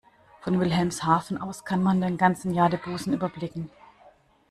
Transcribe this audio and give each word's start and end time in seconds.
Von 0.39 0.59
Wilhelmshaven 0.59 1.39
aus 1.39 1.63
kann 1.63 1.83
man 1.83 2.01
den 2.01 2.17
ganzen 2.17 2.55
Jadebusen 2.55 3.13
überblicken. 3.13 3.69